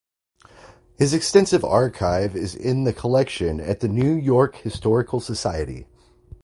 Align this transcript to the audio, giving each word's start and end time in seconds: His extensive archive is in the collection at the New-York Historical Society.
His 0.97 1.13
extensive 1.13 1.63
archive 1.63 2.35
is 2.35 2.55
in 2.55 2.85
the 2.85 2.91
collection 2.91 3.59
at 3.59 3.81
the 3.81 3.87
New-York 3.87 4.55
Historical 4.55 5.19
Society. 5.19 5.85